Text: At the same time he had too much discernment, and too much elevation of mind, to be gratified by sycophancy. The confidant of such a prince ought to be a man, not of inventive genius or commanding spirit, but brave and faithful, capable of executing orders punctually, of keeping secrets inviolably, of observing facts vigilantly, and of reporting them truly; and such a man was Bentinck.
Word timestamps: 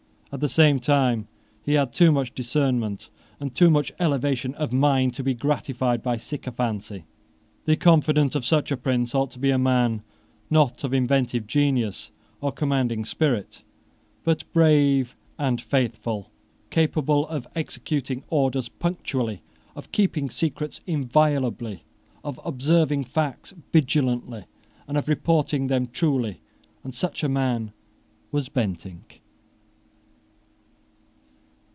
At 0.33 0.39
the 0.39 0.47
same 0.47 0.79
time 0.79 1.27
he 1.61 1.73
had 1.73 1.91
too 1.91 2.09
much 2.09 2.33
discernment, 2.33 3.09
and 3.41 3.53
too 3.53 3.69
much 3.69 3.91
elevation 3.99 4.55
of 4.55 4.71
mind, 4.71 5.13
to 5.15 5.23
be 5.23 5.33
gratified 5.33 6.01
by 6.01 6.15
sycophancy. 6.15 7.03
The 7.65 7.75
confidant 7.75 8.33
of 8.35 8.45
such 8.45 8.71
a 8.71 8.77
prince 8.77 9.13
ought 9.13 9.29
to 9.31 9.39
be 9.39 9.51
a 9.51 9.57
man, 9.57 10.03
not 10.49 10.85
of 10.85 10.93
inventive 10.93 11.47
genius 11.47 12.11
or 12.39 12.53
commanding 12.53 13.03
spirit, 13.03 13.63
but 14.23 14.49
brave 14.53 15.17
and 15.37 15.59
faithful, 15.59 16.31
capable 16.69 17.27
of 17.27 17.45
executing 17.53 18.23
orders 18.29 18.69
punctually, 18.69 19.41
of 19.75 19.91
keeping 19.91 20.29
secrets 20.29 20.79
inviolably, 20.87 21.83
of 22.23 22.39
observing 22.45 23.03
facts 23.03 23.53
vigilantly, 23.73 24.45
and 24.87 24.97
of 24.97 25.09
reporting 25.09 25.67
them 25.67 25.87
truly; 25.87 26.39
and 26.85 26.95
such 26.95 27.21
a 27.21 27.27
man 27.27 27.73
was 28.31 28.47
Bentinck. 28.47 29.17